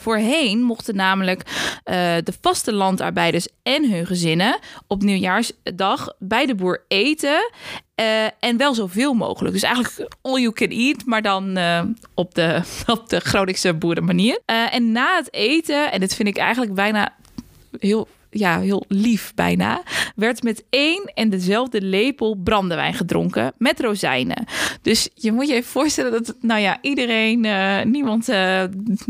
[0.00, 1.42] Voorheen mochten namelijk
[1.84, 7.50] eh, de vaste landarbeiders en hun gezinnen op nieuwjaarsdag bij de boer eten.
[7.94, 9.54] eh, en wel zoveel mogelijk.
[9.54, 11.82] Dus eigenlijk all you can eat, maar dan eh,
[12.14, 14.40] op, de, op de Groningse boerenmanier.
[14.70, 17.14] En na het eten, en dit vind ik eigenlijk bijna
[17.78, 19.82] heel, ja, heel lief bijna,
[20.16, 24.44] werd met één en dezelfde lepel brandewijn gedronken met rozijnen.
[24.82, 28.62] Dus je moet je even voorstellen dat, nou ja, iedereen, eh, niemand eh,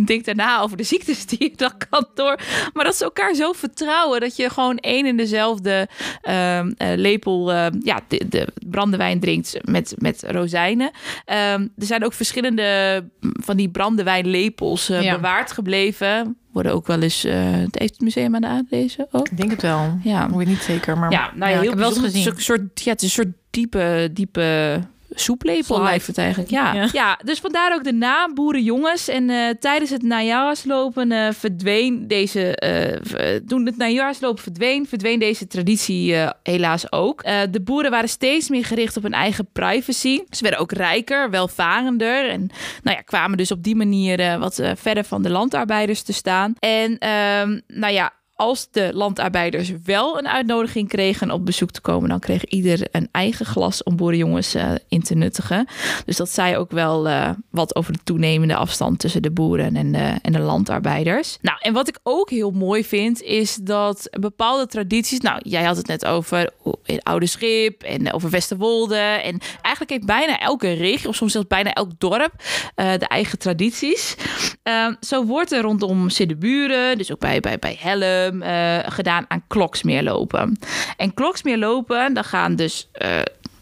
[0.04, 2.38] denkt daarna over de ziektes die je dan kan door.
[2.72, 5.88] Maar dat ze elkaar zo vertrouwen dat je gewoon één en dezelfde
[6.22, 10.90] ehm, eh, lepel, ja, de, de brandewijn drinkt met, met rozijnen.
[11.24, 15.14] Ehm, er zijn ook verschillende van die brandewijnlepels Ja.
[15.14, 16.36] bewaard gebleven.
[16.56, 19.28] Worden ook wel eens, eh het heeft het museum aan de aanlezen ook.
[19.28, 19.98] Ik denk het wel.
[20.02, 20.28] Ja.
[20.28, 22.24] Ik weet niet zeker, maar Ja, nou ja, ik heb wel eens gezien.
[22.24, 24.80] Het is een soort, ja, het is een soort diepe, diepe
[25.20, 26.50] soeplepel lijkt het eigenlijk.
[26.50, 26.74] Ja.
[26.74, 26.88] Ja.
[26.92, 27.18] Ja.
[27.24, 29.08] dus vandaar ook de naam Boerenjongens.
[29.08, 32.58] En eh, tijdens het najaarslopen eh, verdween deze...
[33.02, 37.22] v- toen het najaarslopen verdween, verdween deze traditie helaas ook.
[37.50, 40.20] De boeren waren steeds meer gericht op hun eigen privacy.
[40.30, 42.28] Ze werden ook rijker, welvarender.
[42.28, 42.50] En
[42.82, 46.54] nou ja, kwamen dus op die manier wat verder van de landarbeiders te staan.
[46.58, 52.08] En ehm, nou ja, als de landarbeiders wel een uitnodiging kregen op bezoek te komen,
[52.08, 55.66] dan kreeg ieder een eigen glas om boerenjongens eh, in te nuttigen.
[56.04, 59.92] Dus dat zei ook wel eh, wat over de toenemende afstand tussen de boeren en
[59.92, 61.38] de, en de landarbeiders.
[61.40, 65.20] Nou, en wat ik ook heel mooi vind, is dat bepaalde tradities.
[65.20, 66.50] Nou, jij had het net over
[66.82, 68.96] het Oude Schip en over Westerwolde.
[68.96, 72.32] En eigenlijk heeft bijna elke regio, of soms zelfs bijna elk dorp,
[72.74, 74.16] eh, de eigen tradities.
[74.62, 77.74] Ehm, zo wordt er rondom Siddeburen, dus ook bij, bij, bij
[78.26, 80.58] Helm, eh, gedaan aan kloksmeerlopen.
[80.96, 83.18] En kloksmeerlopen, dan gaan dus eh,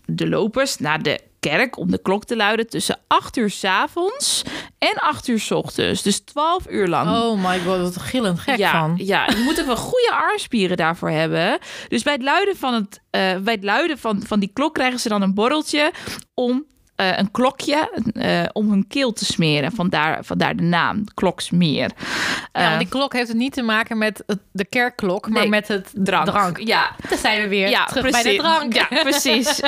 [0.06, 4.42] de lopers naar de kerk om de klok te luiden tussen 8 uur 's avonds
[4.78, 6.02] en 8 uur 's ochtends.
[6.02, 7.10] Dus 12 uur lang.
[7.10, 8.94] Oh my god, wat gillend gek ja, van.
[8.96, 11.58] Ja, je moet ook wel goede armspieren daarvoor hebben.
[11.88, 15.00] Dus bij het luiden van, het, eh, bij het luiden van, van die klok krijgen
[15.00, 15.92] ze dan een borreltje
[16.34, 16.64] om
[16.96, 19.72] eh, een klokje eh, om hun keel te smeren.
[19.72, 21.90] Vandaar, vandaar de naam, kloksmeer.
[21.98, 25.48] Ja, Eh, want die klok heeft het niet te maken met de kerkklok, maar Nee,
[25.50, 26.26] met het drank.
[26.26, 26.58] drank.
[26.58, 28.22] Ja, Daar zijn we weer ja, terug precies.
[28.22, 28.74] bij de drank.
[28.74, 29.60] Ja, precies.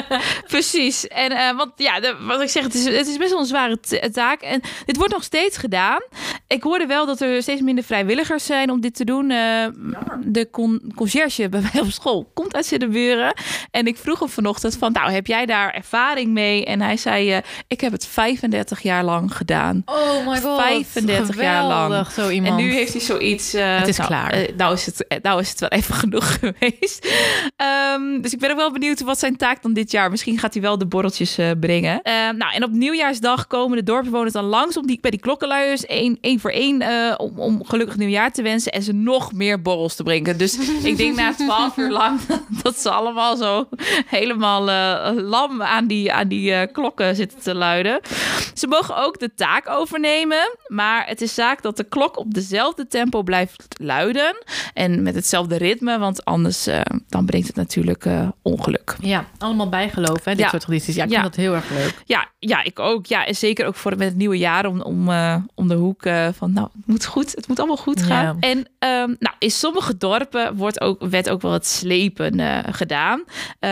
[0.46, 1.06] precies.
[1.08, 3.78] En want ja, de, wat ik zeg, het is, het is best wel een zware
[4.12, 4.40] taak.
[4.40, 6.00] En dit wordt nog steeds gedaan.
[6.46, 9.28] Ik hoorde wel dat er steeds minder vrijwilligers zijn om dit te doen.
[9.28, 13.34] De con conciërge bij mij op school komt uit Siddeburen.
[13.70, 16.64] En ik vroeg hem vanochtend van, nou, heb jij daar ervaring mee?
[16.64, 17.15] En hij zei,
[17.68, 19.82] ik heb het 35 jaar lang gedaan.
[19.84, 20.60] Oh my god.
[20.60, 21.84] 35 jaar lang.
[21.84, 22.58] Geweldig, Zo iemand.
[22.60, 23.54] En nu heeft hij zoiets.
[23.54, 24.30] eh, Het is nou, klaar.
[24.30, 27.08] eh, nou, is het, eh, nou is het wel even genoeg geweest.
[27.56, 30.10] Ehm, dus ik ben ook wel benieuwd wat zijn taak dan dit jaar.
[30.10, 32.02] Misschien gaat hij wel de borreltjes brengen.
[32.02, 35.86] Eh, nou, en op nieuwjaarsdag komen de dorpsbewoners dan langs om die, bij die klokkenluiers
[35.86, 36.84] één, één voor één
[37.18, 40.38] om, om gelukkig nieuwjaar te wensen en ze nog meer borrels te brengen.
[40.38, 42.20] Dus ik denk na 12 uur lang
[42.62, 43.68] dat ze allemaal zo
[44.06, 48.00] helemaal uh, lam aan die, aan die uh, klokken zitten te luiden.
[48.54, 52.86] Ze mogen ook de taak overnemen, maar het is zaak dat de klok op dezelfde
[52.86, 54.36] tempo blijft luiden
[54.74, 58.04] en met hetzelfde ritme, want anders uh, dan brengt het natuurlijk
[58.42, 58.96] ongeluk.
[59.00, 60.48] Ja, allemaal bijgeloof, hè, dit Ja.
[60.48, 60.94] soort tradities.
[60.94, 61.20] Ja, ik Ja.
[61.20, 61.94] vind dat heel erg leuk.
[62.04, 63.06] Ja, ja, ik ook.
[63.06, 66.02] Ja, en zeker ook voor met het nieuwe jaar om, om, eh, om de hoek
[66.04, 68.36] eh, van, nou, het moet goed, het moet allemaal goed gaan.
[68.40, 68.48] Ja.
[68.48, 73.24] En ehm, nou, in sommige dorpen wordt ook, werd ook wel het slepen eh, gedaan.
[73.58, 73.70] Eh,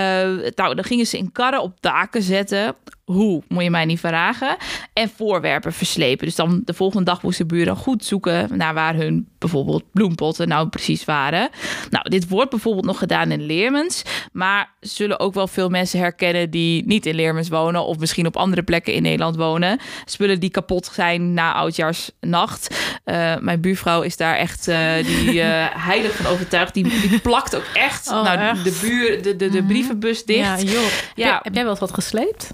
[0.54, 2.74] nou, dan gingen ze in karren op daken zetten.
[3.04, 4.56] Hoe, moet je mij niet vragen.
[4.92, 6.26] En voorwerpen verslepen.
[6.26, 10.68] Dus dan de volgende dag moesten buren goed zoeken naar waar hun bijvoorbeeld bloempotten nou
[10.68, 11.48] precies waren.
[11.90, 14.02] Nou, dit wordt bijvoorbeeld nog gedaan in Leermens.
[14.32, 17.84] Maar zullen ook wel veel mensen herkennen die niet in Leermens wonen.
[17.84, 19.78] Of misschien op andere plekken in Nederland wonen.
[20.04, 22.76] Spullen die kapot zijn na oudjaarsnacht.
[23.04, 26.74] Eh, mijn buurvrouw is daar echt eh, die, eh, heilig van overtuigd.
[26.74, 28.64] Die, die plakt ook echt, Oh, nou, echt?
[28.64, 30.62] de, buur, de, de, de brievenbus dicht.
[30.62, 30.86] Ja, joh.
[31.14, 31.40] Ja.
[31.42, 32.52] Heb, jij wel wat gesleept?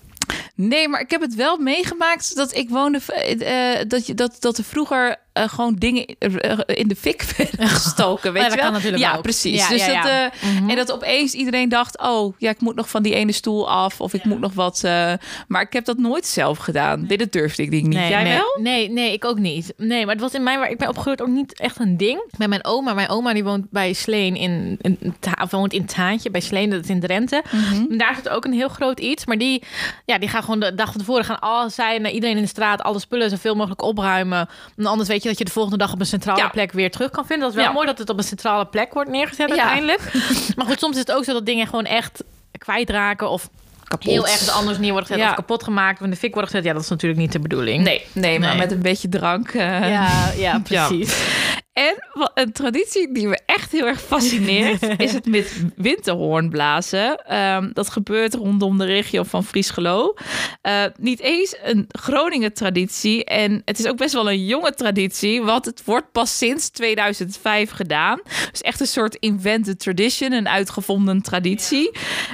[0.69, 3.01] Nee, maar ik heb het wel meegemaakt dat ik woonde.
[3.07, 7.69] eh, dat, je, dat, dat er vroeger eh, gewoon dingen eh, in de fik werden
[7.69, 8.33] gestoken.
[8.33, 8.65] Weet Oh ja, je dat wel?
[8.65, 9.23] kan natuurlijk ja, ook.
[9.23, 9.61] precies.
[9.61, 10.25] Ja, dus ja, dat, ja.
[10.25, 10.29] eh,
[10.61, 10.71] Mhm.
[10.71, 14.01] En dat opeens iedereen dacht: oh ja, ik moet nog van die ene stoel af.
[14.01, 14.85] Of ik moet nog wat.
[14.85, 15.13] eh,
[15.49, 17.07] maar ik heb dat nooit zelf gedaan.
[17.07, 17.99] Dit durfde ik denk niet.
[17.99, 18.59] Jij nee, wel?
[18.63, 19.73] Nee, nee, ik ook niet.
[19.77, 22.23] Nee, maar het was in mijn waar ik ben opgegroeid ook niet echt een ding.
[22.37, 22.95] Met mijn oma.
[22.95, 25.15] Mijn oma die woont bij Sleen in, in
[25.51, 27.43] woont in Taantje bij Sleen, dat is in Drenthe.
[27.51, 27.85] Mhm.
[27.91, 29.27] En daar zit ook een heel groot iets.
[29.27, 29.63] Maar die,
[30.05, 32.49] ja, die gaan gewoon de dag van tevoren gaan al zij naar iedereen in de
[32.49, 34.49] straat alle spullen zoveel mogelijk opruimen.
[34.77, 36.49] En anders weet je dat je de volgende dag op een centrale Ja.
[36.49, 37.41] plek weer terug kan vinden.
[37.47, 37.73] Dat is wel Ja.
[37.73, 39.55] mooi dat het op een centrale plek wordt neergezet Ja.
[39.57, 40.01] uiteindelijk.
[40.57, 42.25] maar goed, soms is het ook zo dat dingen gewoon echt
[42.59, 43.49] kwijtraken of
[43.85, 44.11] Kapot.
[44.11, 45.29] heel ergens anders neer worden gezet Ja.
[45.31, 46.67] of kapot gemaakt of in de fik worden gezet.
[46.67, 47.85] Ja, dat is natuurlijk niet de bedoeling.
[47.85, 49.49] Nee, nee, maar met een beetje drank.
[49.49, 51.17] eh, Ja, ja, precies.
[51.81, 51.97] En
[52.35, 57.27] een traditie die me echt heel erg fascineert, is het met winterhoorn blazen.
[57.27, 60.15] Ehm, dat gebeurt rondom de regio van Friesgelo.
[60.63, 63.25] Eh, niet eens een Groningen traditie.
[63.25, 67.71] En het is ook best wel een jonge traditie, want het wordt pas sinds 2005
[67.71, 68.21] gedaan.
[68.51, 71.91] Dus echt een soort invented tradition, een uitgevonden traditie.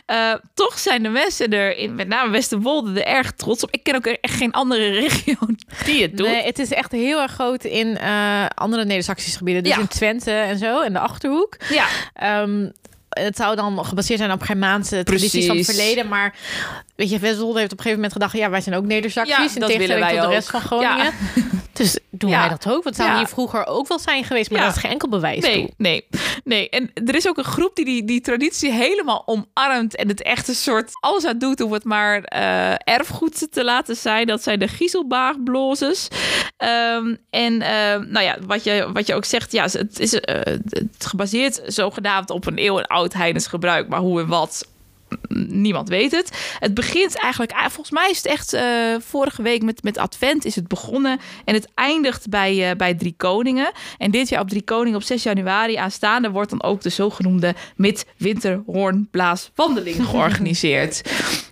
[0.06, 3.70] Eh, toch zijn de mensen er, in, met name Westerwolde, er erg trots op.
[3.70, 5.37] Ik ken ook echt geen andere regio
[5.85, 6.26] die het doet.
[6.26, 9.62] Nee, het is echt heel erg groot in eh, andere Neder-Saxische gebieden.
[9.62, 9.81] Dus Ja.
[9.81, 11.57] in Twente en zo, en de Achterhoek.
[11.68, 12.68] Ja, Ehm,
[13.09, 16.09] het zou dan gebaseerd zijn op Germaanse tradities van het verleden.
[16.09, 16.35] Maar
[16.96, 18.32] weet je, Westwold heeft op een gegeven moment gedacht...
[18.37, 19.37] ja, wij zijn ook Neder-Saxisch.
[19.37, 20.32] Ja, in tegenstelling tot de ook.
[20.32, 21.12] rest van Groningen.
[21.72, 22.38] Dus doen Ja.
[22.40, 22.85] wij dat ook.
[22.85, 23.16] Want zou Ja.
[23.16, 24.50] hier vroeger ook wel zijn geweest.
[24.50, 24.66] Maar Ja.
[24.66, 25.70] dat is geen enkel bewijs Nee, toe.
[25.76, 26.06] nee,
[26.44, 26.68] nee.
[26.68, 30.48] En er is ook een groep die die, die traditie helemaal omarmt en het echt
[30.48, 34.26] een soort alles aan doet om het maar eh, erfgoed te laten zijn.
[34.26, 36.09] Dat zijn de Gieselbaagblozes.
[36.56, 40.40] Ehm, en eh, nou ja, wat je, wat je ook zegt, ja, het is eh,
[40.68, 44.66] het gebaseerd zogenaamd op een eeuwenoud heidens gebruik, maar hoe en wat
[45.48, 46.57] niemand weet het.
[46.59, 48.62] Het begint eigenlijk, volgens mij is het echt eh,
[48.98, 51.20] vorige week met, met Advent is het begonnen.
[51.44, 53.70] En het eindigt bij, eh, bij Drie Koningen.
[53.98, 57.55] En dit jaar op Drie Koningen op 6 januari aanstaande wordt dan ook de zogenoemde
[57.76, 61.02] Midwinterhoornblaaswandeling georganiseerd.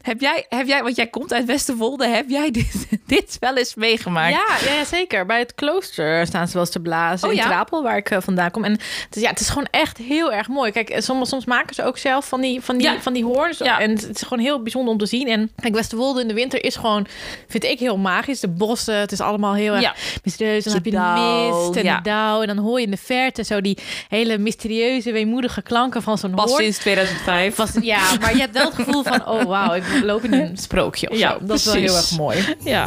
[0.02, 3.74] heb, jij, heb jij, want jij komt uit Westerwolde, heb jij dit, dit wel eens
[3.74, 4.34] meegemaakt?
[4.34, 5.26] Ja, ja, zeker.
[5.26, 7.46] Bij het klooster staan ze wel eens te blazen Oh, in ja?
[7.46, 8.64] Trapel, waar ik eh, vandaan kom.
[8.64, 10.72] En het is, ja, het is gewoon echt heel erg mooi.
[10.72, 13.00] Kijk, soms, soms maken ze ook zelf van die, van die, Ja.
[13.00, 13.24] van die
[13.58, 13.80] Ja.
[13.80, 15.28] En het is gewoon heel bijzonder om te zien.
[15.28, 17.06] En kijk, Westerwolde in de winter is gewoon,
[17.48, 18.40] vind ik, heel magisch.
[18.40, 19.94] De bossen, het is allemaal heel erg Ja.
[20.24, 20.64] mysterieus.
[20.64, 21.96] Dan De heb je de mist en ja.
[21.96, 22.40] de dauw.
[22.40, 26.30] En dan hoor je in de verte zo die hele mysterieuze, weemoedige klanken van zo'n
[26.34, 27.56] Pas sinds 2005.
[27.56, 30.56] Was, ja, maar je hebt wel het gevoel van, oh wauw, ik loop in een
[30.56, 31.46] sprookje of Ja, zo.
[31.46, 32.38] Dat is wel heel erg mooi.
[32.64, 32.86] Ja.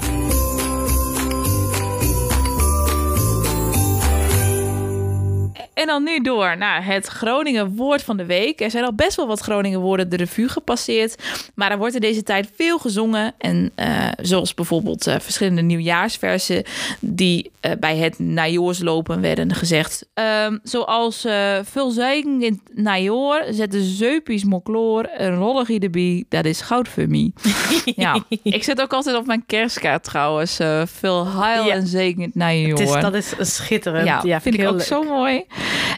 [5.77, 8.61] En dan nu door naar het Groningen woord van de week.
[8.61, 11.15] Er zijn al best wel wat Groningen woorden de revue gepasseerd.
[11.55, 13.33] Maar er wordt in deze tijd veel gezongen.
[13.37, 16.63] En eh, zoals bijvoorbeeld eh, verschillende nieuwjaarsversen
[16.99, 20.05] die eh, bij het najoorslopen werden gezegd.
[20.13, 21.25] Ehm, zoals
[21.63, 26.23] veel zeigen in het najoor zetten zeupies mokloor een rollige erbij.
[26.29, 27.31] Dat is goud voor mij.
[27.85, 30.59] ja, ik zet ook altijd op mijn kerstkaart trouwens.
[30.85, 31.73] veel heil Ja.
[31.73, 32.79] en zegen in het najoor.
[32.79, 34.05] Het is, dat is schitterend.
[34.05, 34.81] Ja, Ja, vind ik ook leuk.
[34.85, 35.45] zo mooi.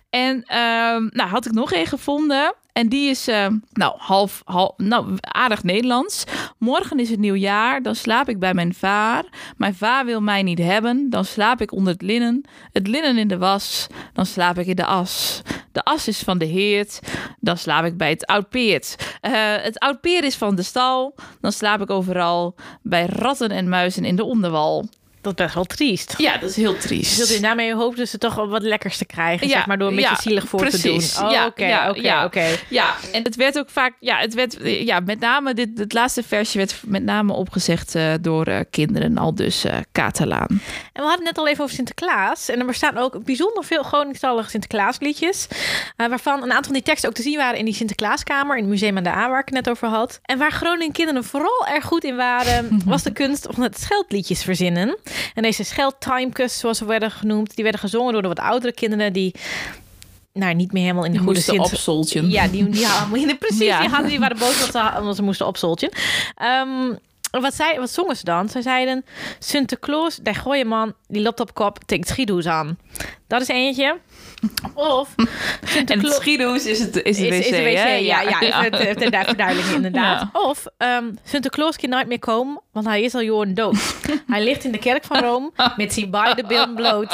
[0.09, 2.53] En ehm, nou had ik nog een gevonden.
[2.73, 6.23] En die is ehm, nou, half, half, nou, aardig Nederlands.
[6.57, 9.25] Morgen is het nieuwjaar, dan slaap ik bij mijn vaar.
[9.57, 12.45] Mijn vaar wil mij niet hebben, dan slaap ik onder het linnen.
[12.71, 15.41] Het linnen in de was, dan slaap ik in de as.
[15.71, 16.99] De as is van de heert,
[17.39, 19.17] dan slaap ik bij het oud peert.
[19.21, 22.55] Eh, het oud peer is van de stal, dan slaap ik overal.
[22.81, 24.85] Bij ratten en muizen in de onderwal.
[25.21, 26.13] Dat is best wel triest.
[26.17, 27.17] Ja, dat is heel triest.
[27.17, 29.95] Dus daarmee hoopten ze toch wel wat lekkers te krijgen, Ja, zeg maar, door een
[29.95, 31.13] beetje ja, zielig voor precies.
[31.13, 31.27] te doen.
[31.27, 32.25] Oh, Ja, oké, ja, oké, ja.
[32.25, 32.45] oké.
[32.69, 36.23] Ja, en het werd ook vaak, ja, het werd, ja, met name dit, het laatste
[36.23, 40.47] versje werd met name opgezegd eh, door eh, kinderen, al dus eh Catalaan.
[40.49, 40.59] En
[40.93, 42.49] we hadden het net al even over Sinterklaas.
[42.49, 45.47] En er bestaan ook bijzonder veel Groningstalige Sinterklaasliedjes.
[45.95, 48.55] waarvan een aantal van die teksten ook te zien waren in die Sinterklaaskamer.
[48.55, 50.19] In het Museum aan de A, waar ik het net over had.
[50.23, 52.67] En waar Groningen kinderen vooral erg goed in waren...
[52.85, 54.97] was de kunst om het scheldliedjes verzinnen.
[55.33, 57.55] En deze scheldtimekes, zoals ze werden genoemd...
[57.55, 59.13] die werden gezongen door de wat oudere kinderen...
[59.13, 59.35] die
[60.33, 61.59] nou, niet meer helemaal in de Die goede zin...
[61.59, 62.29] opzoltjen.
[62.29, 63.59] Ja, die, die hadden, precies.
[63.59, 63.79] Ja.
[63.79, 65.89] Die, hadden, die waren boos omdat ze, omdat ze moesten opzoltjen.
[66.35, 66.93] Ehm,
[67.31, 68.49] wat, zei, wat zongen ze dan?
[68.49, 69.05] Ze zeiden...
[69.39, 72.77] Sinterklaas, de gooie man, die loopt op kop, tikt schiethoes aan.
[73.27, 73.99] Dat is eentje.
[74.73, 75.09] Of
[75.75, 77.93] En het is het, is het wc, is een wc, hè?
[77.95, 80.27] ja, ja, even ter- ter verduidelijking inderdaad.
[80.33, 80.39] Ja.
[80.41, 83.95] Of ehm Sinterklaas kan nooit meer komen, want hij is al jaren dood.
[84.27, 87.13] hij ligt in de kerk van Rome met zijn beide billen bloot.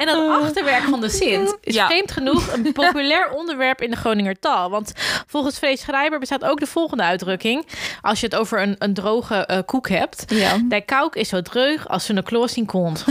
[0.00, 1.86] en dat achterwerk van de Sint is Ja.
[1.86, 4.70] vreemd genoeg een populair onderwerp in de Groninger taal.
[4.70, 4.92] Want
[5.26, 7.66] volgens Vrees Schrijber bestaat ook de volgende uitdrukking.
[8.00, 10.24] Als je het over een, een droge eh, koek hebt.
[10.26, 10.58] Ja.
[10.68, 13.04] De kouk is zo dreug als Sinterklaas zien komt.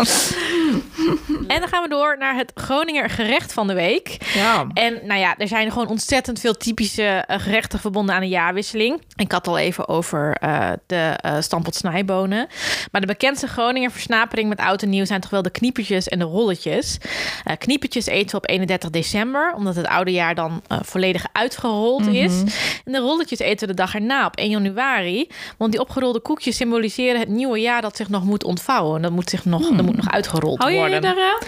[1.52, 4.16] en dan gaan we door naar het Groninger gerecht van de week.
[4.34, 4.66] Ja.
[4.74, 9.02] En nou ja, er zijn gewoon ontzettend veel typische eh, gerechten verbonden aan een jaarwisseling.
[9.16, 12.46] Ik had al even over eh, de eh stampot snijbonen.
[12.92, 16.18] Maar de bekendste Groninger versnapering met oud en nieuw zijn toch wel de kniepertjes en
[16.18, 16.98] de rolletjes.
[17.44, 22.40] Eh kniepertjes eten we op 31 december, omdat het oude jaar dan volledig uitgerold is.
[22.84, 25.28] En de rolletjes eten we de dag erna op 1 januari.
[25.56, 29.02] Want die opgerolde koekjes symboliseren het nieuwe jaar dat zich nog moet ontvouwen.
[29.02, 30.94] Dat moet zich nog, dat moet nog uitgerold Hou je worden.
[30.96, 31.38] je daaraan?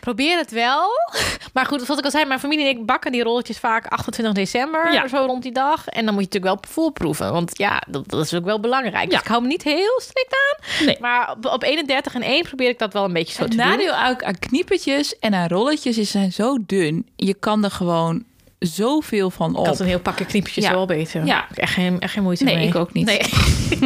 [0.00, 0.88] Probeer het wel.
[1.52, 4.34] Maar goed, zoals ik al zei, mijn familie en ik bakken die rolletjes vaak 28
[4.34, 5.08] december, Ja.
[5.08, 5.86] zo rond die dag.
[5.88, 9.04] En dan moet je natuurlijk wel voorproeven, want ja, dat, dat is ook wel belangrijk.
[9.04, 9.20] Dus Ja.
[9.20, 10.86] ik hou me niet heel strikt aan.
[10.86, 10.96] Nee.
[11.00, 13.56] Maar op, op 31 en 1 probeer ik dat wel een beetje zo Het te
[13.56, 13.66] doen.
[13.66, 17.06] nadeel ook aan kniepertjes en aan rolletjes is ze zijn zo dun.
[17.16, 18.24] Je kan er gewoon
[18.58, 19.66] zoveel van op.
[19.66, 20.70] had een heel pakje kniepjes Ja.
[20.70, 21.24] wel beter.
[21.26, 21.46] Ja.
[21.54, 22.66] Echt geen, echt geen moeite Nee, mee.
[22.68, 23.06] ik ook niet.
[23.06, 23.18] Nee.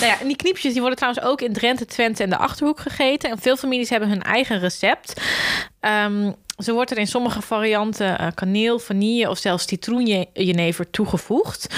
[0.00, 2.80] nou ja, en die kniepjes die worden trouwens ook in Drenthe, Twente en de Achterhoek
[2.80, 3.30] gegeten.
[3.30, 5.20] En veel families hebben hun eigen recept.
[5.80, 11.74] Ehm, zo wordt er in sommige varianten eh, kaneel, vanille of zelfs citroenjenever toegevoegd.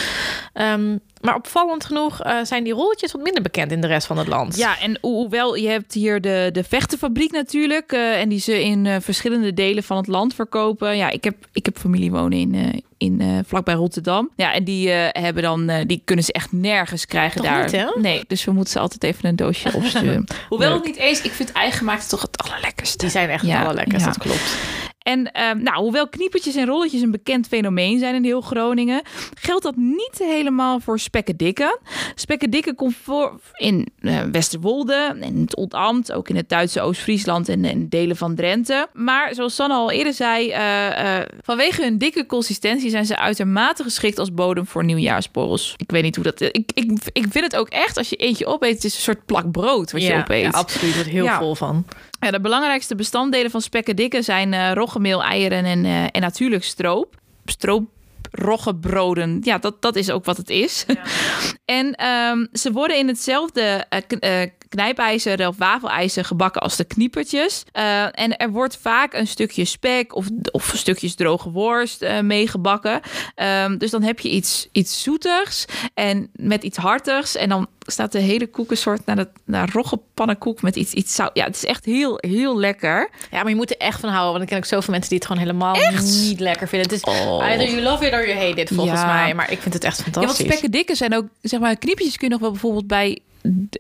[0.53, 4.19] Ehm, maar opvallend genoeg eh, zijn die rolletjes wat minder bekend in de rest van
[4.19, 4.57] het land.
[4.57, 7.93] Ja, en ho- hoewel je hebt hier de, de vechtenfabriek natuurlijk.
[7.93, 10.97] eh, en die ze in eh, verschillende delen van het land verkopen.
[10.97, 14.31] Ja, ik heb, ik heb familie wonen in, in vlakbij Rotterdam.
[14.37, 17.63] Ja, en die hebben dan, die kunnen ze echt nergens krijgen Toch daar.
[17.63, 17.87] niet, hè?
[18.01, 20.25] Nee, dus we moeten ze altijd even een doosje opsturen.
[20.49, 22.97] hoewel het niet eens, ik vind eigengemaakt toch het allerlekkerste.
[22.99, 24.13] Die zijn echt Ja, het allerlekkerst, ja.
[24.13, 24.57] dat klopt.
[25.05, 29.03] En ehm, nou, hoewel kniepertjes en rolletjes een bekend fenomeen zijn in heel Groningen,
[29.35, 31.79] geldt dat niet helemaal voor spekkedikke.
[32.15, 37.65] Spekkedikke komt voor in eh, Westerwolde en het Oldambt, ook in het Duitse Oost-Friesland en,
[37.65, 38.87] en delen van Drenthe.
[38.93, 43.83] Maar zoals Sanne al eerder zei, eh, eh, vanwege hun dikke consistentie zijn ze uitermate
[43.83, 45.75] geschikt als bodem voor nieuwjaarsborrels.
[45.77, 46.41] Ik weet niet hoe dat.
[46.41, 49.27] Ik, ik, ik vind het ook echt, als je eentje opeet, het is een soort
[49.27, 50.43] plak brood wat je ja, opeet.
[50.45, 50.97] ja, absoluut.
[50.97, 51.39] Er heel Ja.
[51.39, 51.85] vol van.
[52.25, 56.21] Ja, de belangrijkste bestanddelen van spek en dikke zijn eh roggemeel, eieren en, eh, en
[56.21, 57.15] natuurlijk stroop.
[57.45, 57.89] Stroop,
[58.31, 60.87] roggebroden, ja, dat, dat is ook wat het is.
[61.65, 67.65] en ehm, ze worden in hetzelfde eh, knijpijzer of wafelijzer gebakken als de kniepertjes.
[68.13, 73.01] En er wordt vaak een stukje spek of, of stukjes droge worst eh, meegebakken.
[73.35, 77.37] Ehm, dus dan heb je iets, iets zoetigs en met iets hartigs.
[77.37, 81.31] En dan staat de hele koekensoort naar, de, naar roggepannenkoek met iets, iets zout.
[81.35, 83.11] Ja, het is echt heel, heel lekker.
[83.31, 84.31] Ja, maar je moet er echt van houden.
[84.33, 86.89] Want ik ken ook zoveel mensen die het gewoon helemaal niet lekker vinden.
[86.91, 87.45] Het is Oh.
[87.47, 89.07] either you love it or you hate it, volgens Ja.
[89.07, 89.35] mij.
[89.35, 90.47] Maar ik vind het echt Ja, want fantastisch.
[90.47, 93.19] spekken dikke zijn ook, zeg maar, kniepjes kun je nog wel bijvoorbeeld bij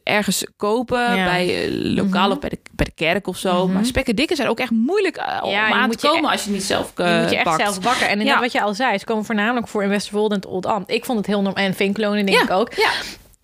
[0.02, 1.24] ergens kopen, Ja.
[1.24, 3.68] bij eh, lokaal of bij de, bij de kerk of zo.
[3.68, 6.12] Maar spekken dikke zijn ook echt moeilijk eh, om Ja, je aan moet te je
[6.12, 7.62] komen e- als je het niet zelf je eh, moet je echt bakt.
[7.62, 8.08] zelf bakken.
[8.08, 8.40] En Ja.
[8.40, 10.90] wat je al zei, ze komen voornamelijk voor in Westerwolde en het Old Ambt.
[10.90, 11.64] Ik vond het heel normaal.
[11.64, 12.70] En Vinklonen denk ik ook.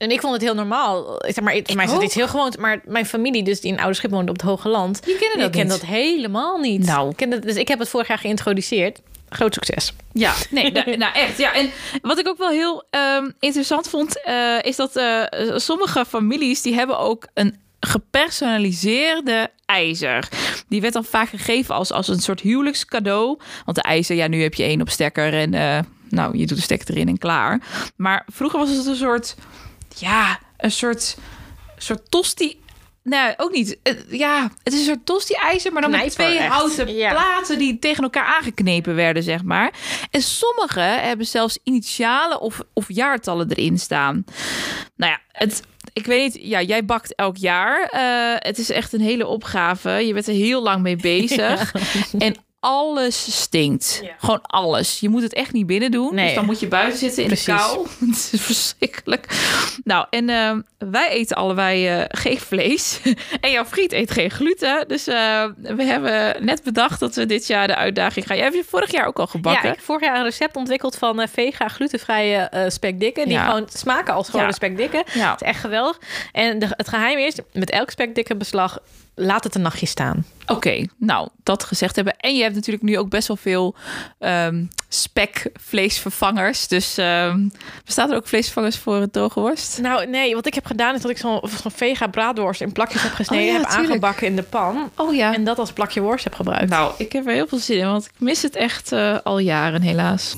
[0.00, 1.26] En ik vond het heel normaal.
[1.26, 2.58] Ik zeg maar, voor mij is het iets heel gewoond.
[2.58, 5.38] Maar mijn familie, dus die in Oude Schip woonde op het Hoge Land, Die kennen
[5.38, 5.80] dat kent niet.
[5.80, 6.86] dat helemaal niet.
[6.86, 7.10] Nou.
[7.10, 9.00] Ik ken dat, dus ik heb het vorig jaar geïntroduceerd.
[9.28, 9.92] Groot succes.
[10.12, 11.38] Ja, nee, nou, nou echt.
[11.38, 11.70] Ja, en
[12.02, 15.22] wat ik ook wel heel ehm, interessant vond, eh, is dat eh,
[15.56, 20.28] sommige families die hebben ook een gepersonaliseerde ijzer.
[20.68, 23.38] Die werd dan vaak gegeven als, als een soort huwelijkscadeau.
[23.64, 26.56] Want de ijzer, ja, nu heb je één op stekker en eh, nou, je doet
[26.56, 27.60] de stekker erin en klaar.
[27.96, 29.34] Maar vroeger was het een soort,
[29.96, 31.16] ja, een soort,
[31.76, 32.58] soort tosti
[33.02, 33.78] nou, ook niet.
[33.82, 36.48] Eh, Ja, het is een soort tosti-ijzer, maar dan met twee echt.
[36.52, 37.10] houten Ja.
[37.10, 39.72] platen die tegen elkaar aangeknepen werden, zeg maar.
[40.10, 44.24] En sommige hebben zelfs initialen of, of jaartallen erin staan.
[44.96, 47.82] Nou ja, het, ik weet niet, ja, jij bakt elk jaar.
[47.82, 49.90] Eh, het is echt een hele opgave.
[49.90, 51.72] Je bent er heel lang mee bezig.
[52.18, 54.00] En alles stinkt.
[54.02, 54.10] Ja.
[54.18, 55.00] Gewoon alles.
[55.00, 56.14] Je moet het echt niet binnen doen.
[56.14, 56.26] Nee.
[56.26, 57.46] Dus dan moet je buiten zitten in Precies.
[57.46, 57.86] de kou.
[58.10, 59.26] Het is verschrikkelijk.
[59.84, 60.52] Nou, en eh,
[60.90, 63.00] wij eten allebei eh, geen vlees.
[63.40, 64.88] en jouw vriend eet geen gluten.
[64.88, 68.36] Dus eh, we hebben net bedacht dat we dit jaar de uitdaging gaan.
[68.36, 69.62] Jij hebt je vorig jaar ook al gebakken.
[69.62, 73.24] Ja, ik heb vorig jaar een recept ontwikkeld van eh, vega glutenvrije spekdikken.
[73.24, 73.44] Die Ja.
[73.48, 74.52] gewoon smaken als gewone Ja.
[74.52, 75.02] spekdikken.
[75.06, 75.98] Het is echt geweldig.
[76.32, 78.78] En de, het geheim is, met elk spekdikkenbeslag,
[79.20, 80.24] laat het een nachtje staan.
[80.46, 82.16] Oké, nou, dat gezegd hebben.
[82.16, 83.74] En je hebt natuurlijk nu ook best wel veel
[84.18, 86.68] ehm spekvleesvervangers.
[86.68, 87.48] Dus ehm
[87.84, 89.78] bestaat er ook vleesvervangers voor het togenworst?
[89.80, 93.02] Nou, nee, wat ik heb gedaan is dat ik zo'n zo'n vega braadworst in plakjes
[93.02, 93.46] heb gesneden.
[93.46, 93.88] Oh ja, heb tuurlijk.
[93.88, 94.90] aangebakken in de pan.
[94.96, 95.34] Oh ja.
[95.34, 96.70] En dat als plakje worst heb gebruikt.
[96.70, 99.38] Nou, ik heb er heel veel zin in, want ik mis het echt eh, al
[99.38, 100.36] jaren helaas.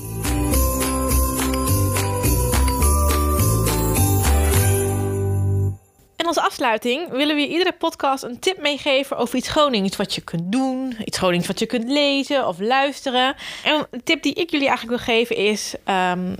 [6.23, 10.21] En als afsluiting willen we iedere podcast een tip meegeven over iets Gronings wat je
[10.21, 13.35] kunt doen, iets Gronings wat je kunt lezen of luisteren.
[13.63, 15.73] En een tip die ik jullie eigenlijk wil geven is.
[15.83, 16.33] ehm,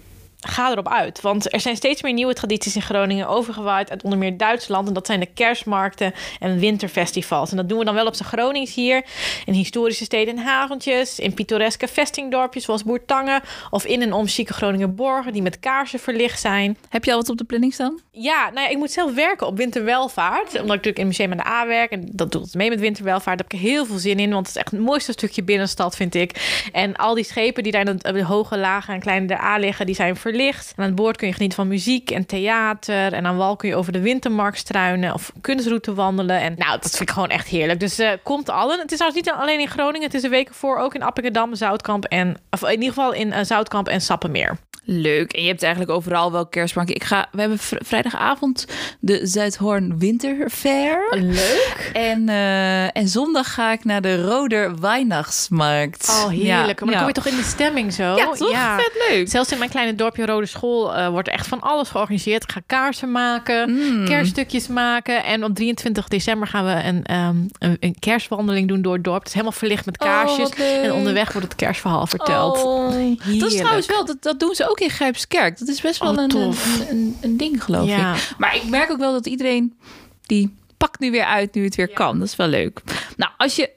[0.43, 4.19] Ga erop uit, want er zijn steeds meer nieuwe tradities in Groningen overgewaaid uit onder
[4.19, 4.88] meer Duitsland.
[4.88, 7.51] En dat zijn de kerstmarkten en winterfestivals.
[7.51, 9.03] En dat doen we dan wel op zijn Gronings hier,
[9.45, 14.53] in historische steden en haventjes, in pittoreske vestingdorpjes zoals Boertangen, of in en om chique
[14.53, 16.77] Groninger borgen die met kaarsen verlicht zijn.
[16.89, 17.99] Heb je al wat op de planning staan?
[18.12, 20.47] Ja, nou ja, ik moet zelf werken op winterwelvaart.
[20.47, 21.91] Omdat ik natuurlijk in het museum aan de A werk.
[21.91, 23.38] En dat doet het mee met winterwelvaart.
[23.38, 24.32] Daar heb ik heel veel zin in.
[24.32, 26.62] Want het is echt het mooiste stukje binnenstad, vind ik.
[26.71, 29.58] En al die schepen die daar in de, de hoge lagen en kleine de A
[29.58, 30.32] liggen, die zijn verlicht.
[30.34, 33.13] En aan het boord kun je genieten van muziek en theater.
[33.13, 36.39] En aan wal kun je over de wintermarkt struinen of kunstroute wandelen.
[36.39, 37.80] En nou, dat vind ik gewoon echt heerlijk.
[37.80, 38.80] Dus eh, komt allen.
[38.80, 40.06] Het is trouwens niet alleen in Groningen.
[40.06, 42.38] Het is de weken voor ook in Appingedam, Zoutkamp en...
[42.50, 44.58] Of in ieder geval in eh, Zoutkamp en Sappemeer.
[44.86, 45.34] Leuk.
[45.34, 46.91] En je hebt eigenlijk overal wel kerstmarkt.
[46.91, 48.65] Ik ga, we hebben vr- vrijdagavond
[49.00, 51.08] de Zuidhoorn Winterfair.
[51.10, 51.89] Leuk.
[51.93, 56.08] En, eh, en zondag ga ik naar de Roder Weihnachtsmarkt.
[56.10, 56.46] Oh, heerlijk.
[56.46, 56.98] Ja, maar dan ja.
[56.98, 58.04] kom je toch in de stemming zo?
[58.15, 58.78] Ja, toch?
[58.82, 59.30] Vet leuk.
[59.30, 62.43] Zelfs in mijn kleine dorpje Rode School eh, wordt er echt van alles georganiseerd.
[62.43, 64.06] Ik ga kaarsen maken, Mm.
[64.06, 65.24] kerststukjes maken.
[65.24, 69.17] En op 23 december gaan we een, ehm, een, een kerstwandeling doen door het dorp.
[69.19, 70.50] Het is helemaal verlicht met Oh, kaarsjes.
[70.84, 72.63] en onderweg wordt het kerstverhaal verteld.
[72.63, 72.91] Oh,
[73.39, 75.59] dat is trouwens wel, dat, dat doen ze ook in Grijpskerk.
[75.59, 76.53] Dat is best wel Oh, een, een,
[76.89, 78.13] een, een ding, geloof Ja.
[78.15, 78.31] ik.
[78.38, 79.73] Maar ik merk ook wel dat iedereen
[80.25, 82.19] die pakt nu weer uit nu het weer kan.
[82.19, 82.81] Dat is wel leuk.
[83.17, 83.69] Nou, als je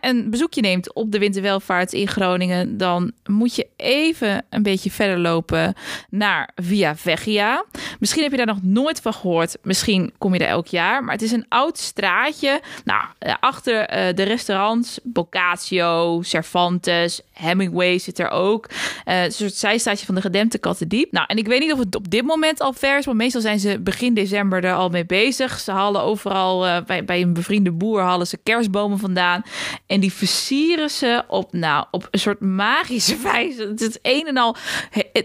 [0.00, 5.18] een bezoekje neemt op de winterwelvaart in Groningen, dan moet je even een beetje verder
[5.18, 5.74] lopen
[6.10, 7.64] naar Via Vegia.
[7.98, 9.56] Misschien heb je daar nog nooit van gehoord.
[9.62, 11.04] Misschien kom je daar elk jaar.
[11.04, 12.60] Maar het is een oud straatje.
[12.84, 18.68] Nou, eh, achter eh, de restaurants Boccaccio, Cervantes, Hemingway zit er ook.
[19.04, 21.12] Eh, een soort zijstaatje van de gedempte Kattendiep.
[21.12, 23.40] Nou, en ik weet niet of het op dit moment al ver is, maar meestal
[23.40, 25.60] zijn ze begin december er al mee bezig.
[25.60, 29.42] Ze halen overal bij, bij een bevriende boer halen ze kerstbomen vandaan.
[29.86, 33.62] En die versieren ze op, nou, op een soort magische wijze.
[33.62, 34.56] Het is het een en al.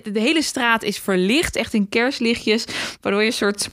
[0.03, 2.65] De hele straat is verlicht, echt in kerstlichtjes,
[3.01, 3.69] waardoor je een soort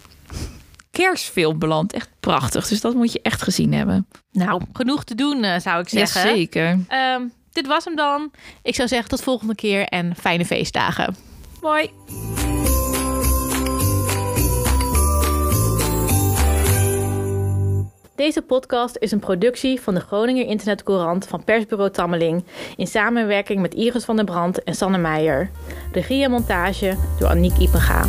[0.90, 1.92] kerstfilm belandt.
[1.92, 2.68] Echt prachtig.
[2.68, 4.06] Dus dat moet je echt gezien hebben.
[4.32, 6.20] Nou, genoeg te doen eh, zou ik zeggen.
[6.20, 6.78] Jazeker.
[6.88, 8.30] Ehm, dit was hem dan.
[8.62, 11.16] Ik zou zeggen tot volgende keer en fijne feestdagen.
[11.60, 11.90] Mooi.
[18.16, 22.44] Deze podcast is een productie van de Groninger Internetcourant van persbureau Tammeling
[22.76, 25.50] in samenwerking met Iris van der Brand en Sanne Meijer.
[25.92, 28.04] Regie en montage door Aniek Ipenga.